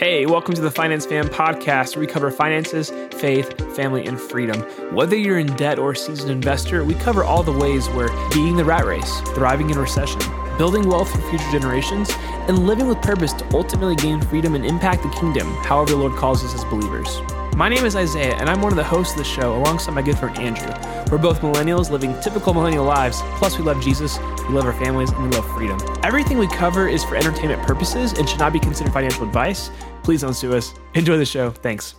[0.00, 2.88] Hey, welcome to the Finance Fam podcast where we cover finances,
[3.20, 4.62] faith, family, and freedom.
[4.94, 8.56] Whether you're in debt or a seasoned investor, we cover all the ways where beating
[8.56, 10.20] the rat race, thriving in recession,
[10.56, 12.08] building wealth for future generations,
[12.48, 16.16] and living with purpose to ultimately gain freedom and impact the kingdom, however the Lord
[16.16, 17.20] calls us as believers.
[17.56, 20.00] My name is Isaiah, and I'm one of the hosts of the show alongside my
[20.00, 20.72] good friend Andrew.
[21.10, 25.10] We're both millennials living typical millennial lives, plus, we love Jesus, we love our families,
[25.10, 25.78] and we love freedom.
[26.02, 29.70] Everything we cover is for entertainment purposes and should not be considered financial advice.
[30.02, 30.72] Please don't sue us.
[30.94, 31.50] Enjoy the show.
[31.50, 31.94] Thanks.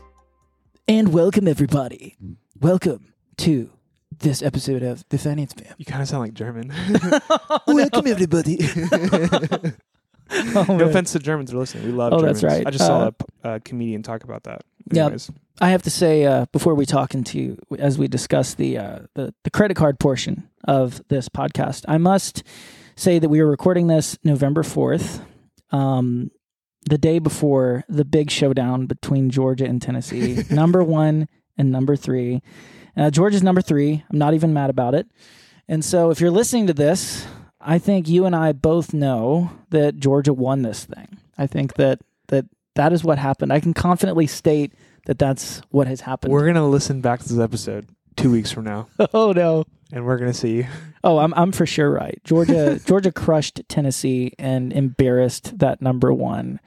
[0.88, 2.18] And welcome, everybody.
[2.60, 3.70] Welcome to
[4.18, 5.76] this episode of The Finance Fam.
[5.78, 6.74] You kind of sound like German.
[7.68, 8.60] welcome, everybody.
[10.34, 11.86] Oh, no offense to Germans who are listening.
[11.86, 12.42] We love Oh, Germans.
[12.42, 12.66] that's right.
[12.68, 13.12] I just saw Uh,
[13.44, 14.64] a uh, comedian talk about that.
[14.92, 15.30] Anyways.
[15.60, 19.34] I have to say, uh, before we talk into, as we discuss the, uh, the
[19.44, 22.44] the credit card portion of this podcast, I must
[22.96, 25.22] say that we are recording this November fourth,
[25.72, 26.32] um,
[26.90, 32.42] the day before the big showdown between Georgia and Tennessee, number one and number three.
[32.98, 34.04] Uh, Georgia's number three.
[34.12, 35.08] I'm not even mad about it.
[35.68, 37.26] And so, if you're listening to this,
[37.64, 41.18] I think you and I both know that Georgia won this thing.
[41.38, 42.46] I think that that
[42.76, 43.52] that is what happened.
[43.54, 44.74] I can confidently state
[45.06, 46.34] that that's what has happened.
[46.34, 49.66] We're going to listen back to this episode two weeks from now, oh no.
[49.92, 50.68] and we're going to see.
[51.04, 52.20] Oh, I'm I'm for sure right.
[52.24, 56.60] Georgia Georgia crushed Tennessee and embarrassed that number one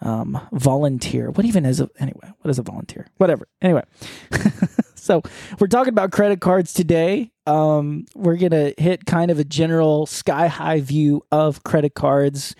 [0.00, 1.30] um, volunteer.
[1.30, 2.32] What even is a anyway?
[2.40, 3.06] What is a volunteer?
[3.18, 3.48] Whatever.
[3.62, 3.84] Anyway,
[5.08, 5.22] so
[5.58, 7.32] we're talking about credit cards today.
[7.46, 12.54] Um, we're gonna hit kind of a general sky high view of credit cards.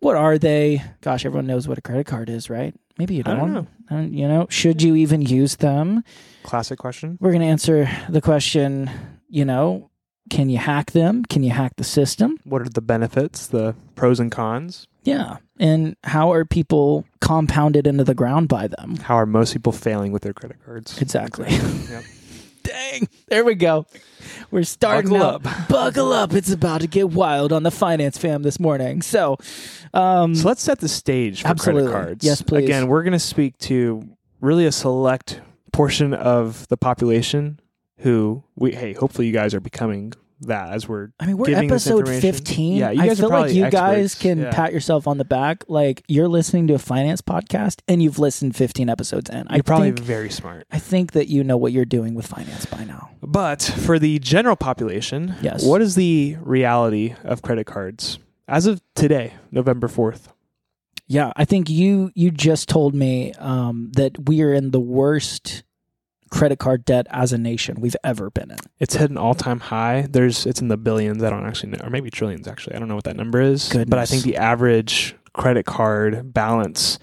[0.00, 0.82] What are they?
[1.02, 2.74] Gosh, everyone knows what a credit card is, right?
[2.98, 3.38] Maybe you don't.
[3.38, 3.66] don't know.
[3.90, 6.04] Uh, you know, should you even use them?
[6.42, 7.18] Classic question.
[7.20, 8.90] We're going to answer the question,
[9.28, 9.90] you know,
[10.30, 11.24] can you hack them?
[11.24, 12.38] Can you hack the system?
[12.44, 14.86] What are the benefits, the pros and cons?
[15.02, 15.38] Yeah.
[15.58, 18.96] And how are people compounded into the ground by them?
[18.96, 21.00] How are most people failing with their credit cards?
[21.00, 21.48] Exactly.
[21.90, 22.04] Yep.
[22.64, 23.08] Dang.
[23.28, 23.84] There we go.
[24.50, 25.68] We're starting Buckle out.
[25.68, 26.32] Buckle up.
[26.32, 29.02] It's about to get wild on the finance fam this morning.
[29.02, 29.36] So,
[29.92, 31.90] um, So let's set the stage for Absolutely.
[31.90, 32.24] credit cards.
[32.24, 32.64] Yes, please.
[32.64, 34.08] Again, we're going to speak to
[34.40, 35.42] really a select
[35.72, 37.60] portion of the population
[37.98, 42.08] who we hey, hopefully you guys are becoming that as we're I mean, we're episode
[42.08, 42.76] 15.
[42.76, 44.50] Yeah, you I feel like you guys can Yeah.
[44.52, 45.64] pat yourself on the back.
[45.68, 49.46] Like you're listening to a finance podcast and you've listened 15 episodes in.
[49.48, 50.66] I probably think, very smart.
[50.70, 53.10] I think that you know what you're doing with finance by now.
[53.22, 55.64] But for the general population, Yes.
[55.64, 60.28] what is the reality of credit cards as of today, November 4th?
[61.06, 65.63] Yeah, I think you you just told me um, that we are in the worst
[66.34, 68.58] credit card debt as a nation we've ever been in.
[68.80, 70.06] It's hit an all-time high.
[70.10, 71.22] There's it's in the billions.
[71.22, 72.46] I don't actually know, or maybe trillions.
[72.48, 73.72] Actually, I don't know what that number is.
[73.72, 76.98] But I think the average credit card balance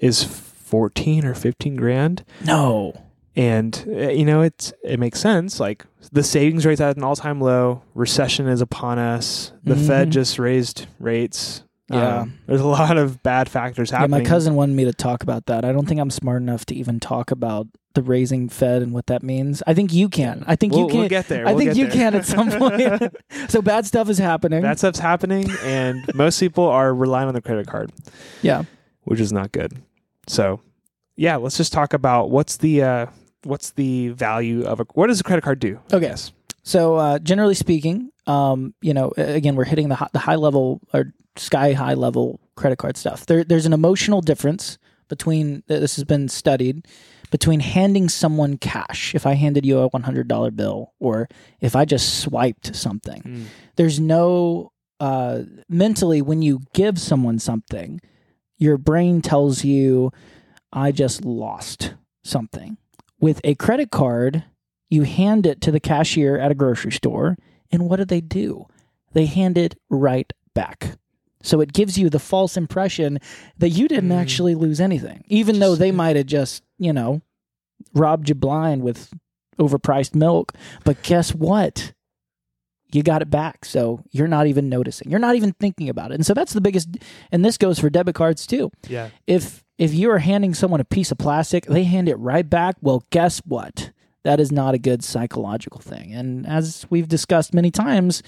[0.00, 2.24] is 14 or 15 grand.
[2.44, 3.00] No.
[3.36, 5.58] And uh, you know, it's it makes sense.
[5.58, 7.82] Like the savings rate's at an all-time low.
[7.94, 9.52] Recession is upon us.
[9.64, 10.12] The Fed Mhm.
[10.12, 11.62] just raised rates.
[11.90, 12.20] Yeah.
[12.20, 14.10] Um, there's a lot of bad factors happening.
[14.18, 15.64] Yeah, my cousin wanted me to talk about that.
[15.64, 19.06] I don't think I'm smart enough to even talk about the raising Fed and what
[19.06, 19.62] that means.
[19.66, 20.42] I think you can.
[20.46, 20.98] I think we'll, you can.
[21.00, 21.46] We'll get there.
[21.46, 21.92] I We'll think you there.
[21.94, 23.14] can at some point.
[23.48, 24.62] so bad stuff is happening.
[24.62, 27.92] Bad stuff's happening, and most people are relying on the credit card.
[28.42, 28.64] yeah.
[29.02, 29.80] which is not good.
[30.26, 30.60] So,
[31.16, 33.06] yeah, let's just talk about what's the uh,
[33.44, 35.78] what's the value of a what does a credit card do?
[35.92, 36.06] Okay.
[36.06, 36.32] Yes.
[36.64, 40.80] So uh, generally speaking, um, you know, again, we're hitting the high, the high level
[40.92, 43.26] or sky high level credit card stuff.
[43.26, 46.86] There, there's an emotional difference between this has been studied
[47.30, 49.14] between handing someone cash.
[49.14, 51.28] If I handed you a one hundred dollar bill, or
[51.60, 53.44] if I just swiped something, Mm.
[53.76, 58.00] there's no uh, mentally when you give someone something,
[58.56, 60.12] your brain tells you,
[60.72, 62.78] "I just lost something."
[63.20, 64.44] With a credit card,
[64.94, 67.36] you hand it to the cashier at a grocery store,
[67.70, 68.66] and what do they do?
[69.12, 70.96] They hand it right back.
[71.42, 73.18] So it gives you the false impression
[73.58, 74.16] that you didn't Mm.
[74.20, 77.20] actually lose anything, even though they might have just, you know,
[77.92, 79.12] robbed you blind with
[79.58, 80.52] overpriced milk.
[80.84, 81.92] But guess what?
[82.92, 83.64] You got it back.
[83.64, 85.10] So you're not even noticing.
[85.10, 86.14] You're not even thinking about it.
[86.14, 86.88] And so that's the biggest
[87.32, 89.10] and this goes for debit cards too Yeah.
[89.26, 92.76] if if you are handing someone a piece of plastic, they hand it right back.
[92.80, 93.90] Well, guess what?
[94.24, 96.12] That is not a good psychological thing.
[96.12, 98.22] And as we've discussed many times,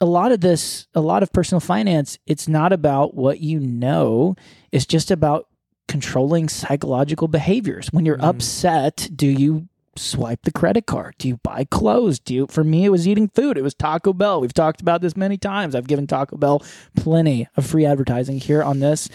[0.00, 4.36] a lot of this, a lot of personal finance, it's not about what you know.
[4.72, 5.48] It's just about
[5.88, 7.88] controlling psychological behaviors.
[7.92, 8.28] When you're Mhm.
[8.28, 11.14] upset, do you swipe the credit card?
[11.18, 12.18] Do you buy clothes?
[12.18, 13.56] Do you for me it was eating food.
[13.56, 14.40] It was Taco Bell.
[14.40, 15.74] We've talked about this many times.
[15.74, 16.62] I've given Taco Bell
[16.96, 19.08] plenty of free advertising here on this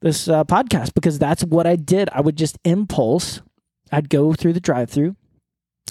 [0.00, 2.08] this uh, podcast because that's what I did.
[2.12, 3.40] I would just impulse.
[3.92, 5.16] I'd go through the drive-through.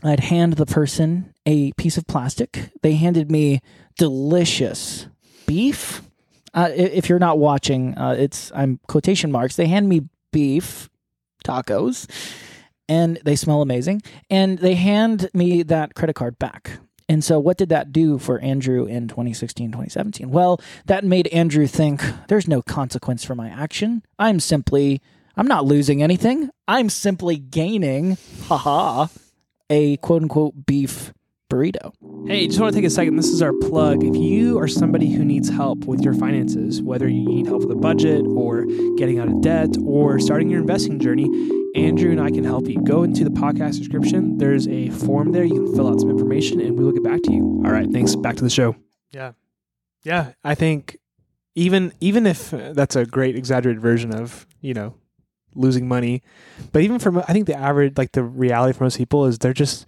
[0.03, 2.71] I'd hand the person a piece of plastic.
[2.81, 3.62] They handed me
[3.97, 5.07] delicious
[5.45, 6.01] beef.
[6.53, 9.56] Uh, if you're not watching, uh, it's I'm quotation marks.
[9.56, 10.01] They hand me
[10.31, 10.89] beef
[11.45, 12.09] tacos,
[12.88, 14.01] and they smell amazing.
[14.30, 16.80] And they hand me that credit card back.
[17.07, 20.31] And so, what did that do for Andrew in 2016, 2017?
[20.31, 24.03] Well, that made Andrew think there's no consequence for my action.
[24.18, 25.01] I'm simply,
[25.37, 26.49] I'm not losing anything.
[26.67, 29.07] I'm simply gaining, haha,
[29.69, 31.11] a quote unquote beef
[31.49, 31.93] burrito.
[32.27, 33.17] Hey, just want to take a second.
[33.17, 34.03] This is our plug.
[34.03, 37.71] If you are somebody who needs help with your finances, whether you need help with
[37.71, 38.65] a budget or
[38.97, 41.25] getting out of debt or starting your investing journey,
[41.75, 42.81] Andrew and I can help you.
[42.81, 44.37] Go into the podcast description.
[44.37, 45.43] There's a form there.
[45.43, 47.61] You can fill out some information and we will get back to you.
[47.65, 47.89] All right.
[47.91, 48.15] Thanks.
[48.15, 48.75] Back to the show.
[49.11, 49.33] Yeah.
[50.03, 50.31] Yeah.
[50.43, 50.97] I think
[51.55, 54.95] even even if uh, that's a great exaggerated version of, you know,
[55.56, 56.22] losing money,
[56.72, 59.54] but even from I think the average like the reality for most people is they're
[59.54, 59.86] just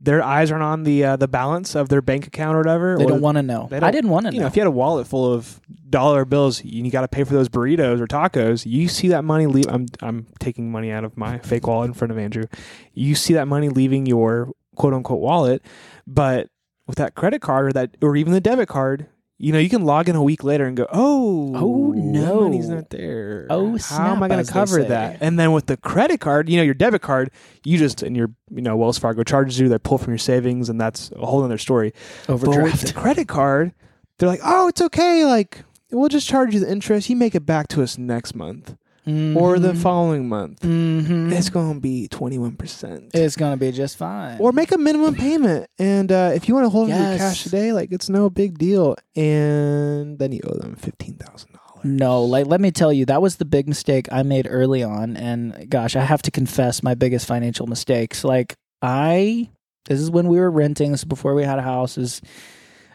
[0.00, 2.96] their eyes aren't on the uh, the balance of their bank account or whatever.
[2.96, 3.68] They or, don't want to know.
[3.70, 4.40] I didn't want to know.
[4.40, 7.24] know, if you had a wallet full of dollar bills, and you got to pay
[7.24, 8.64] for those burritos or tacos.
[8.64, 9.66] You see that money leave.
[9.68, 12.44] I'm I'm taking money out of my fake wallet in front of Andrew.
[12.92, 15.62] You see that money leaving your quote unquote wallet,
[16.06, 16.48] but
[16.86, 19.08] with that credit card or that or even the debit card,
[19.40, 22.40] you know, you can log in a week later and go, oh, Oh, no.
[22.42, 23.46] money's not there.
[23.48, 25.18] Oh, how am I going to cover that?
[25.20, 27.30] And then with the credit card, you know, your debit card,
[27.64, 29.68] you just and your you know Wells Fargo charges you.
[29.68, 31.92] They pull from your savings, and that's a whole other story.
[32.26, 33.72] But with the credit card,
[34.18, 35.24] they're like, oh, it's okay.
[35.24, 35.62] Like,
[35.92, 37.08] we'll just charge you the interest.
[37.08, 40.60] You make it back to us next month or the following month.
[40.60, 41.32] Mm-hmm.
[41.32, 43.10] It's going to be 21%.
[43.14, 44.38] It's gonna be just fine.
[44.40, 45.68] or make a minimum payment.
[45.78, 48.28] And uh, if you want to hold on to your cash today, like, it's no
[48.28, 48.96] big deal.
[49.16, 51.46] And then you owe them $15,000.
[51.84, 55.16] No, like let me tell you, that was the big mistake I made early on.
[55.16, 58.24] And gosh, I have to confess my biggest financial mistakes.
[58.24, 59.50] Like I,
[59.86, 60.92] this is when we were renting.
[60.92, 61.96] This is before we had a house.
[61.96, 62.20] Is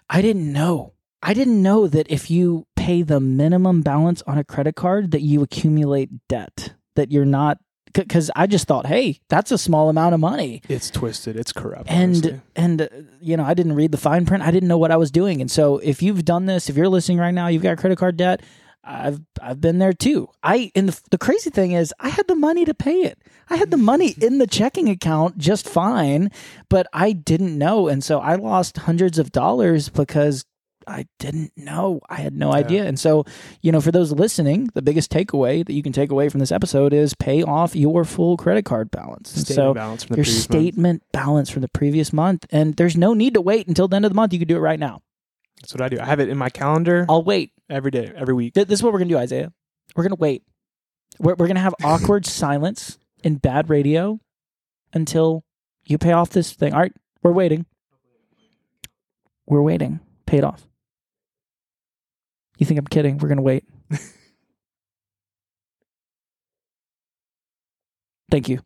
[0.09, 0.93] I didn't know.
[1.21, 5.21] I didn't know that if you pay the minimum balance on a credit card, that
[5.21, 6.73] you accumulate debt.
[6.95, 7.57] That you're not
[7.93, 10.61] because I just thought, hey, that's a small amount of money.
[10.67, 11.35] It's twisted.
[11.35, 11.89] It's corrupt.
[11.89, 12.41] and honestly.
[12.55, 12.87] and uh,
[13.21, 15.41] you know i didn't read the fine print i didn't know what i was doing
[15.41, 18.17] and so if you've done this if you're listening right now you've got credit card
[18.17, 18.41] debt
[18.83, 22.35] i've i've been there too i and the, the crazy thing is i had the
[22.35, 23.17] money to pay it
[23.49, 26.29] i had the money in the checking account just fine
[26.69, 30.45] but i didn't know and so i lost hundreds of dollars because
[30.87, 32.01] I didn't know.
[32.09, 32.85] I had no idea.
[32.85, 33.25] And so,
[33.61, 36.51] you know, for those listening, the biggest takeaway that you can take away from this
[36.51, 39.29] episode is pay off your full credit card balance.
[39.29, 40.61] Statement so, balance from the your previous month.
[40.61, 42.45] statement balance from the previous month.
[42.51, 44.33] And there's no need to wait until the end of the month.
[44.33, 45.01] You can do it right now.
[45.61, 45.97] That's what I do.
[45.99, 47.51] I have it in my calendar I'll wait.
[47.69, 48.53] every day, every week.
[48.53, 49.51] Th- This is what we're going to do, Isaiah.
[49.95, 50.43] We're going to wait.
[51.19, 54.19] We're, we're going to have awkward silence in bad radio
[54.93, 55.45] until
[55.85, 56.73] you pay off this thing.
[56.73, 57.65] All right, we're waiting.
[59.45, 59.99] We're waiting.
[60.25, 60.67] Paid off.
[62.57, 63.17] You think I'm kidding?
[63.17, 63.65] We're going to wait.
[68.31, 68.59] Thank you.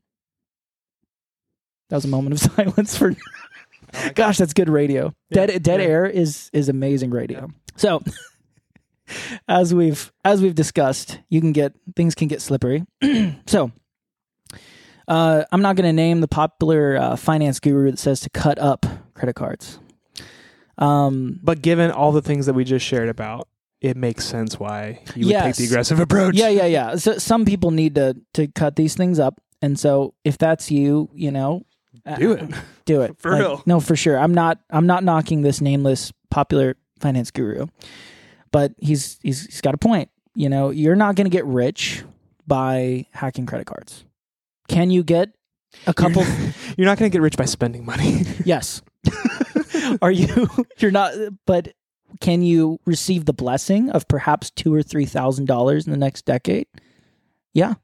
[1.89, 3.13] That was a moment of silence for
[4.15, 5.13] Gosh, that's good radio.
[5.29, 5.85] Yeah, dead dead yeah.
[5.87, 7.49] air is is amazing radio.
[7.77, 8.01] So
[9.47, 12.85] as we've as we've discussed, you can get things can get slippery.
[13.47, 13.71] so
[15.07, 18.59] uh, I'm not going to name the popular uh, finance guru that says to cut
[18.59, 19.79] up credit cards.
[20.77, 23.47] Um, But given all the things that we just shared about,
[23.81, 26.35] it makes sense why you would take the aggressive approach.
[26.35, 26.95] yeah, yeah, yeah.
[26.95, 31.09] So some people need to to cut these things up, and so if that's you,
[31.13, 31.63] you know,
[32.17, 32.51] Do uh, it.
[32.85, 33.63] do it For Like, real.
[33.65, 34.17] No, for sure.
[34.17, 34.59] I'm not.
[34.69, 37.67] I'm not knocking this nameless popular finance guru,
[38.51, 40.09] but he's he's he's got a point.
[40.35, 42.03] You know, you're not going to get rich
[42.45, 44.05] by hacking credit cards.
[44.67, 45.29] Can you get
[45.87, 46.23] a couple?
[46.77, 48.23] You're not going to get rich by spending money.
[48.45, 48.81] yes.
[50.01, 50.47] Are you?
[50.79, 51.13] You're not.
[51.45, 51.73] But
[52.21, 56.25] can you receive the blessing of perhaps two or three thousand dollars in the next
[56.25, 56.67] decade?
[57.53, 57.75] Yeah,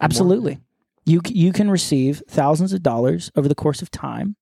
[0.00, 0.58] absolutely.
[1.04, 4.36] You you can receive thousands of dollars over the course of time.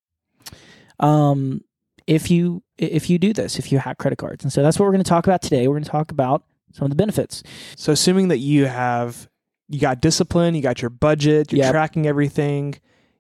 [1.01, 1.63] Um,
[2.07, 4.87] if you if you do this, if you hack credit cards, and so that's what
[4.87, 5.69] we're going to talk about today.
[5.69, 7.43] We're going to talk about some of the benefits.
[7.77, 9.29] So assuming that you have
[9.69, 11.73] you got discipline, you got your budget, you're Yep.
[11.73, 12.75] tracking everything,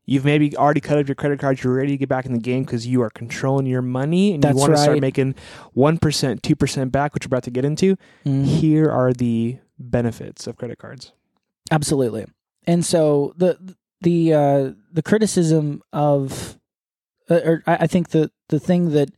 [0.06, 2.38] you've maybe already cut up your credit cards, you're ready to get back in the
[2.38, 5.34] game because you are controlling your money and That's you want to start making
[5.72, 7.96] one percent, two percent back, which we're about to get into.
[8.24, 8.44] Mhm.
[8.44, 11.12] Here are the benefits of credit cards.
[11.70, 12.26] Absolutely.
[12.66, 16.58] And so the the uh, the criticism of,
[17.28, 19.10] uh, or I I think the the thing that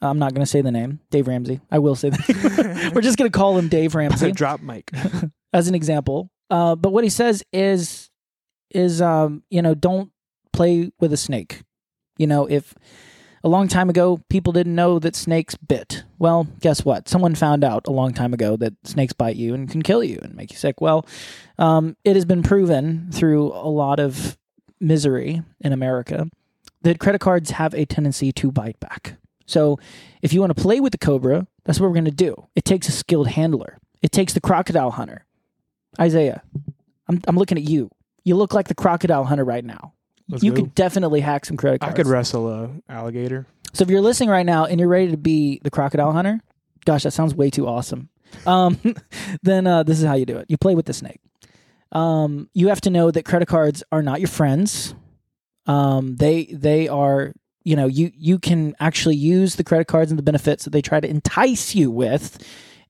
[0.00, 1.60] I'm not going to say the name, Dave Ramsey.
[1.70, 2.92] I will say that.
[2.94, 4.32] We're just going to call him Dave Ramsey.
[4.32, 4.90] Drop mic.
[5.52, 6.30] as an example.
[6.50, 8.10] Uh, but what he says is
[8.70, 10.10] is um, you know don't
[10.54, 11.62] play with a snake.
[12.16, 12.74] You know if
[13.42, 16.04] a long time ago people didn't know that snakes bit.
[16.18, 17.08] Well, guess what?
[17.08, 20.18] Someone found out a long time ago that snakes bite you and can kill you
[20.22, 20.80] and make you sick.
[20.80, 21.06] Well,
[21.58, 24.38] um, it has been proven through a lot of
[24.80, 26.28] misery in America
[26.82, 29.16] that credit cards have a tendency to bite back.
[29.46, 29.78] So
[30.22, 32.46] if you want to play with the cobra, that's what we're going to do.
[32.54, 33.78] It takes a skilled handler.
[34.02, 35.24] It takes the crocodile hunter.
[36.00, 36.42] Isaiah,
[37.08, 37.90] I'm I'm looking at you.
[38.24, 39.92] You look like the crocodile hunter right now.
[40.28, 40.56] Let's you go.
[40.56, 41.92] could definitely hack some credit cards.
[41.92, 43.46] I could wrestle a alligator.
[43.72, 46.40] So if you're listening right now and you're ready to be the crocodile hunter,
[46.84, 48.08] gosh, that sounds way too awesome.
[48.46, 48.78] Um,
[49.42, 50.46] then uh, this is how you do it.
[50.48, 51.20] You play with the snake.
[51.92, 54.94] Um, you have to know that credit cards are not your friends.
[55.66, 60.18] Um, they they are you know you you can actually use the credit cards and
[60.18, 62.44] the benefits that they try to entice you with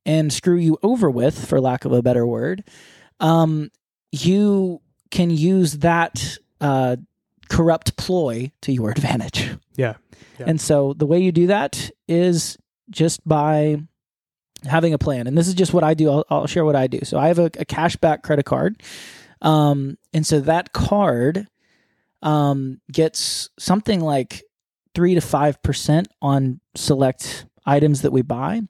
[0.06, 2.64] and screw you over with, for lack of a better word.
[3.20, 3.70] Um,
[4.12, 6.96] you can use that uh,
[7.48, 9.50] corrupt ploy to your advantage.
[9.76, 9.94] Yeah.
[10.38, 10.46] Yeah.
[10.48, 12.58] And so the way you do that is
[12.90, 13.78] just by
[14.64, 15.26] having a plan.
[15.26, 16.10] And this is just what I do.
[16.10, 17.00] I'll, I'll share what I do.
[17.04, 18.82] So I have a, a cashback credit card.
[19.42, 21.46] Um, and so that card
[22.22, 24.42] um, gets something like
[24.94, 28.62] three to five percent on select items that we buy.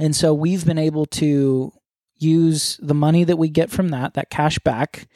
[0.00, 1.72] And so we've been able to
[2.16, 5.08] use the money that we get from that, that cash back.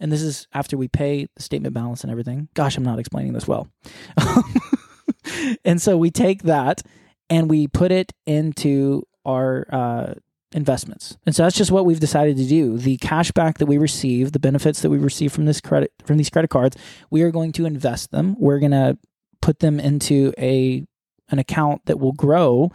[0.00, 2.48] And this is after we pay the statement balance and everything.
[2.54, 3.68] Gosh, I'm not explaining this well.
[5.64, 6.82] and so we take that
[7.30, 10.14] and we put it into our uh,
[10.52, 11.16] investments.
[11.26, 12.78] And so that's just what we've decided to do.
[12.78, 16.16] The cash back that we receive, the benefits that we receive from this credit from
[16.16, 16.76] these credit cards,
[17.10, 18.36] we are going to invest them.
[18.38, 18.98] We're going to
[19.42, 20.86] put them into a
[21.28, 22.70] an account that will grow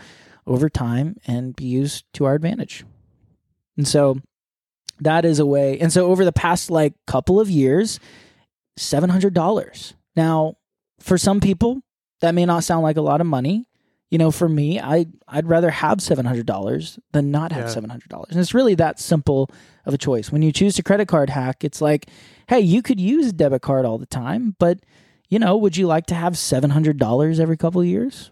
[0.45, 2.83] over time and be used to our advantage.
[3.77, 4.19] And so
[5.01, 5.79] that is a way.
[5.79, 7.99] And so over the past like couple of years,
[8.79, 9.93] $700.
[10.15, 10.55] Now,
[10.99, 11.81] for some people,
[12.21, 13.65] that may not sound like a lot of money.
[14.11, 17.75] You know, for me, I I'd rather have $700 than not have Yeah.
[17.81, 18.29] $700.
[18.31, 19.51] And it's really that simple
[19.85, 20.31] of a choice.
[20.31, 22.07] When you choose to credit card hack, it's like,
[22.47, 24.79] hey, you could use a debit card all the time, but
[25.29, 28.31] you know, would you like to have $700 every couple of years?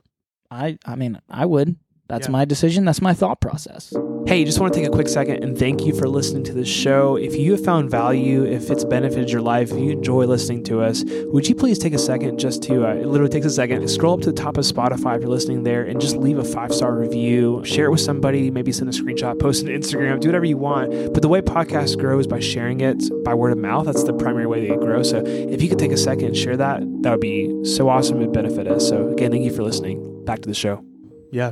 [0.49, 1.75] I I mean, I would.
[2.09, 2.31] That's Yeah.
[2.31, 2.85] my decision.
[2.85, 3.93] That's my thought process.
[4.25, 6.67] Hey, just want to take a quick second and thank you for listening to this
[6.67, 7.15] show.
[7.15, 10.81] If you have found value, if it's benefited your life, if you enjoy listening to
[10.81, 13.87] us, would you please take a second just to, uh, it literally takes a second,
[13.89, 16.43] scroll up to the top of Spotify if you're listening there and just leave a
[16.43, 17.61] five star review.
[17.63, 20.57] Share it with somebody, maybe send a screenshot, post it on Instagram, do whatever you
[20.57, 20.91] want.
[21.13, 23.85] But the way podcasts grow is by sharing it by word of mouth.
[23.85, 25.03] That's the primary way they grow.
[25.03, 28.17] So if you could take a second and share that, that would be so awesome.
[28.17, 28.87] It'd benefit us.
[28.87, 30.23] So again, thank you for listening.
[30.25, 30.83] Back to the show.
[31.31, 31.51] Yeah.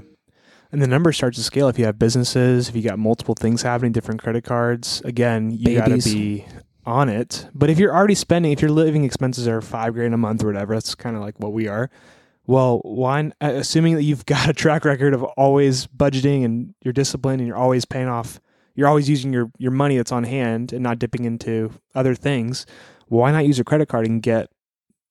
[0.76, 3.62] And the number starts to scale if you have businesses, if you got multiple things
[3.62, 5.02] happening, different credit cards.
[5.06, 6.46] Again, you got to be
[6.86, 7.48] on it.
[7.56, 10.48] But if you're already spending, if your living expenses are five grand a month or
[10.48, 11.90] whatever, that's kind of like what we are.
[12.46, 13.32] Well, why?
[13.40, 17.48] uh, Assuming that you've got a track record of always budgeting and you're disciplined and
[17.48, 18.42] you're always paying off,
[18.76, 22.66] you're always using your your money that's on hand and not dipping into other things.
[23.08, 24.50] Why not use a credit card and get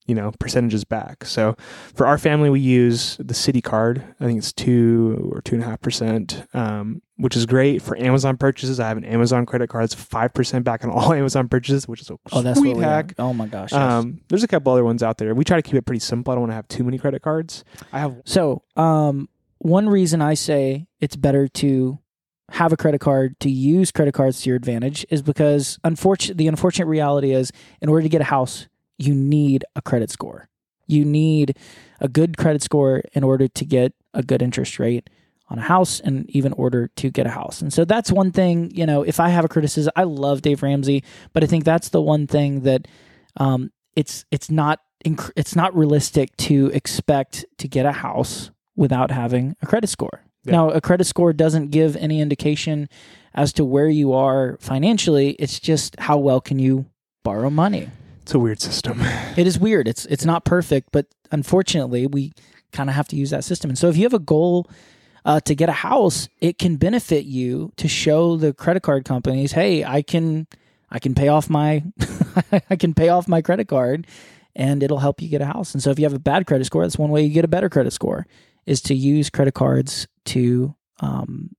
[0.06, 1.24] you know percentages back?
[1.24, 1.56] So
[1.94, 4.02] for our family, we use the Citi Card.
[4.20, 7.96] I think it's two or two and a half percent, um, which is great for
[7.98, 8.80] Amazon purchases.
[8.80, 12.00] I have an Amazon credit card; it's five percent back on all Amazon purchases, which
[12.00, 13.14] is a Oh, that's sweet what hack.
[13.18, 13.72] Oh my gosh.
[13.72, 13.80] yes.
[13.80, 15.34] Um, there's a couple other ones out there.
[15.34, 16.32] We try to keep it pretty simple.
[16.32, 17.64] I don't want to have too many credit cards.
[17.92, 21.98] I have So, um, one reason I say it's better to
[22.50, 26.46] have a credit card to use credit cards to your advantage is because unfortunate the
[26.46, 30.48] unfortunate reality is in order to get a house, you need a credit score.
[30.86, 31.56] You need
[32.00, 35.08] a good credit score in order to get a good interest rate
[35.48, 37.60] on a house and even order to get a house.
[37.60, 40.62] And so that's one thing, you know, if I have a criticism, I love Dave
[40.62, 42.88] Ramsey, but I think that's the one thing that
[43.36, 49.10] um, it's it's not inc- it's not realistic to expect to get a house without
[49.10, 50.22] having a credit score.
[50.44, 50.52] Yeah.
[50.52, 52.88] Now, a credit score doesn't give any indication
[53.34, 55.30] as to where you are financially.
[55.38, 56.86] It's just how well can you
[57.22, 57.90] borrow money.
[58.24, 59.02] It's a weird system.
[59.36, 59.86] It is weird.
[59.86, 62.32] It's it's not perfect, but unfortunately, we
[62.72, 63.68] kind of have to use that system.
[63.68, 64.70] And so, if you have a goal
[65.24, 69.52] uh, to get a house, it can benefit you to show the credit card companies,
[69.52, 70.46] "Hey, I can
[70.90, 71.82] I can pay off my
[72.70, 74.06] I can pay off my credit card,
[74.56, 76.64] and it'll help you get a house." And so, if you have a bad credit
[76.64, 78.26] score, that's one way you get a better credit score
[78.64, 81.50] is to use credit cards to um,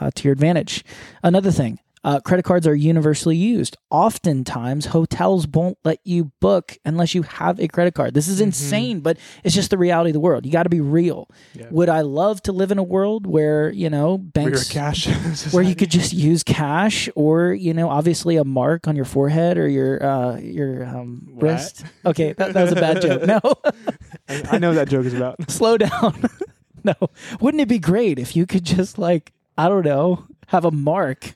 [0.00, 0.84] uh, to your advantage.
[1.22, 3.76] Another thing, Uh, credit cards are universally used.
[3.90, 8.14] Oftentimes, hotels won't let you book unless you have a credit card.
[8.14, 10.46] This is insane, but it's just the reality of the world.
[10.46, 11.28] You got to be real.
[11.54, 11.66] Yeah.
[11.70, 15.06] Would I love to live in a world where you know banks cash.
[15.52, 19.58] where you could just use cash or you know obviously a mark on your forehead
[19.58, 23.40] or your uh your um wrist okay that, that was a bad joke no
[24.28, 25.36] I, I know what that joke is about.
[25.50, 26.24] slow down
[26.84, 26.94] no
[27.40, 31.34] wouldn't it be great if you could just like i don't know have a mark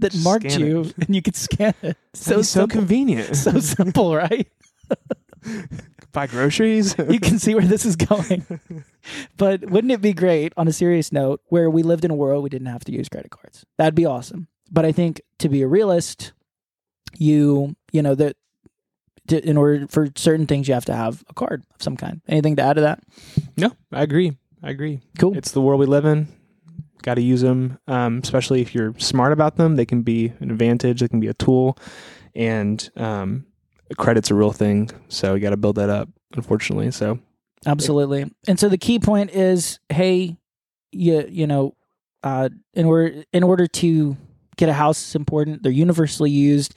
[0.00, 0.66] that Just marked scan it.
[0.68, 3.34] you and you could scan it so So so convenient.
[3.46, 4.46] so simple right
[6.12, 6.96] Buy groceries.
[7.08, 8.44] you can see where this is going
[9.36, 12.42] but wouldn't it be great on a serious note where we lived in a world
[12.42, 15.62] we didn't have to use credit cards that'd be awesome but i think to be
[15.62, 16.32] a realist
[17.16, 18.36] you you know that
[19.30, 22.56] in order for certain things you have to have a card of some kind anything
[22.56, 23.00] to add to that
[23.56, 24.36] no, I agree.
[24.62, 25.00] I agree.
[25.18, 26.26] cool It's the world we live in.
[27.02, 29.76] Got to use them, um, especially if you're smart about them.
[29.76, 31.00] They can be an advantage.
[31.00, 31.78] They can be a tool,
[32.34, 33.46] and um,
[33.96, 34.90] credit's a real thing.
[35.08, 36.08] So you got to build that up.
[36.36, 37.18] Unfortunately, so
[37.66, 40.36] absolutely and so the key point is hey
[40.92, 41.74] you you know
[42.22, 44.16] uh in order in order to
[44.56, 46.74] get a house is important they're universally used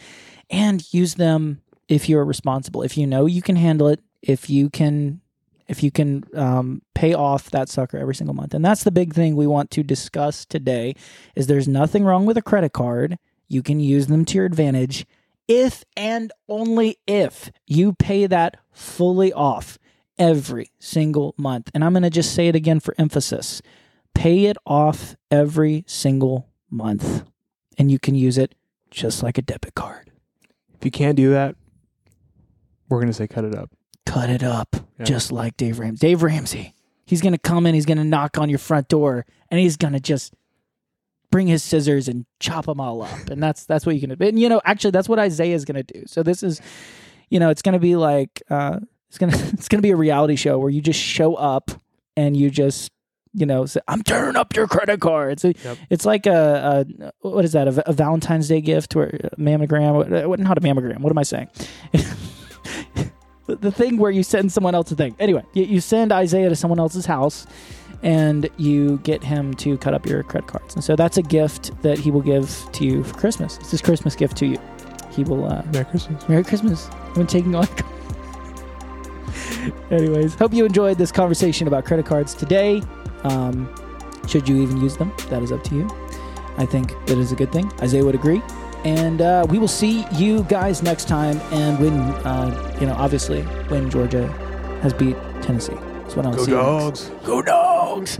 [0.49, 4.69] and use them if you're responsible if you know you can handle it if you
[4.69, 5.21] can
[5.67, 9.13] if you can um, pay off that sucker every single month and that's the big
[9.13, 10.95] thing we want to discuss today
[11.35, 13.17] is there's nothing wrong with a credit card
[13.47, 15.05] you can use them to your advantage
[15.47, 19.77] if and only if you pay that fully off
[20.17, 21.69] every single month.
[21.73, 23.61] And I'm going to just say it again for emphasis
[24.13, 27.23] pay it off every single month,
[27.79, 28.53] and you can use it
[28.91, 30.11] just like a debit card.
[30.75, 31.55] if you can't do that,
[32.87, 33.71] we're gonna say cut it up.
[34.05, 35.05] Cut it up, Yeah.
[35.05, 36.07] just like Dave Ramsey.
[36.07, 36.73] Dave Ramsey.
[37.05, 39.75] He's going to come in, he's going to knock on your front door, and he's
[39.77, 40.33] going to just
[41.31, 43.27] bring his scissors and chop them all up.
[43.29, 44.25] And that's that's what you can do.
[44.27, 46.03] And you know, actually that's what Isaiah is going to do.
[46.05, 46.61] So this is
[47.29, 48.79] you know, it's going to be like uh
[49.09, 51.71] it's going to it's to be a reality show where you just show up
[52.15, 52.91] and you just
[53.35, 55.39] you know, say, I'm turning up your credit card.
[55.39, 55.77] So Yep.
[55.89, 57.67] it's like a, a what is that?
[57.67, 59.95] A, a Valentine's Day gift or a mammogram?
[59.95, 60.99] What, what- not a mammogram.
[60.99, 61.47] What am I saying?
[63.53, 65.15] the, the thing where you send someone else a thing.
[65.19, 67.45] Anyway, you, you send Isaiah to someone else's house,
[68.01, 70.75] and you get him to cut up your credit cards.
[70.75, 73.57] And so that's a gift that he will give to you for Christmas.
[73.59, 74.57] It's his Christmas gift to you.
[75.11, 75.45] He will.
[75.45, 76.27] Uh, Merry Christmas.
[76.27, 77.67] Merry Christmas when taking on.
[79.91, 82.81] Anyways, hope you enjoyed this conversation about credit cards today.
[83.23, 83.73] Um,
[84.27, 85.13] should you even use them?
[85.29, 85.89] That is up to you.
[86.57, 87.71] I think it is a good thing.
[87.81, 88.41] Isaiah would agree.
[88.83, 91.39] And uh, we will see you guys next time.
[91.51, 94.27] And when, uh, you know, obviously, when Georgia
[94.81, 95.73] has beat Tennessee.
[96.01, 96.51] That's what I want to Go see.
[96.51, 97.09] next.
[97.09, 97.11] dogs.
[97.25, 98.19] Go dogs!